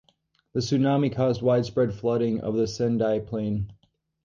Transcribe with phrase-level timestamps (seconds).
[0.53, 3.71] The tsunami caused widespread flooding of the Sendai plain.